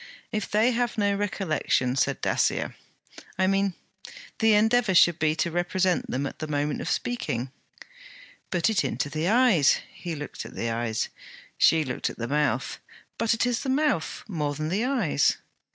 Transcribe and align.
'If 0.31 0.49
they 0.49 0.71
have 0.71 0.97
no 0.97 1.13
recollection,' 1.15 1.95
said 1.95 2.21
Dacier. 2.21 2.75
'I 3.37 3.45
mean, 3.45 3.73
the 4.39 4.55
endeavour 4.55 4.95
should 4.95 5.19
be 5.19 5.35
to 5.35 5.51
represent 5.51 6.09
them 6.09 6.25
at 6.25 6.39
the 6.39 6.47
moment 6.47 6.81
of 6.81 6.89
speaking.' 6.89 7.51
'Put 8.49 8.71
it 8.71 8.83
into 8.83 9.11
the 9.11 9.27
eyes.' 9.27 9.77
He 9.93 10.15
looked 10.15 10.43
at 10.43 10.55
the 10.55 10.71
eyes. 10.71 11.09
She 11.55 11.85
looked 11.85 12.09
at 12.09 12.17
the 12.17 12.27
mouth. 12.27 12.79
'But 13.19 13.35
it 13.35 13.45
is 13.45 13.61
the 13.61 13.69
mouth, 13.69 14.23
more 14.27 14.55
than 14.55 14.69
the 14.69 14.85
eyes.' 14.85 15.37